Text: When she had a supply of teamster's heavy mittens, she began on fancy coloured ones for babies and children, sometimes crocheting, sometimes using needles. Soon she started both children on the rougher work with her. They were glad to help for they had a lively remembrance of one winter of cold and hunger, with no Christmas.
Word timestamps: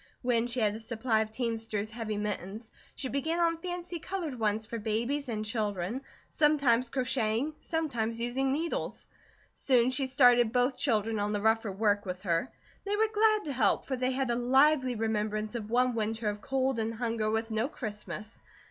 When 0.23 0.47
she 0.47 0.61
had 0.61 0.73
a 0.73 0.79
supply 0.79 1.21
of 1.21 1.31
teamster's 1.31 1.91
heavy 1.91 2.17
mittens, 2.17 2.71
she 2.95 3.07
began 3.07 3.39
on 3.39 3.59
fancy 3.61 3.99
coloured 3.99 4.39
ones 4.39 4.65
for 4.65 4.79
babies 4.79 5.29
and 5.29 5.45
children, 5.45 6.01
sometimes 6.31 6.89
crocheting, 6.89 7.53
sometimes 7.59 8.19
using 8.19 8.51
needles. 8.51 9.05
Soon 9.53 9.91
she 9.91 10.07
started 10.07 10.51
both 10.51 10.75
children 10.75 11.19
on 11.19 11.33
the 11.33 11.39
rougher 11.41 11.71
work 11.71 12.03
with 12.03 12.23
her. 12.23 12.51
They 12.83 12.95
were 12.95 13.09
glad 13.13 13.45
to 13.45 13.53
help 13.53 13.85
for 13.85 13.95
they 13.95 14.09
had 14.09 14.31
a 14.31 14.35
lively 14.35 14.95
remembrance 14.95 15.53
of 15.53 15.69
one 15.69 15.93
winter 15.93 16.29
of 16.29 16.41
cold 16.41 16.79
and 16.79 16.95
hunger, 16.95 17.29
with 17.29 17.51
no 17.51 17.67
Christmas. 17.69 18.41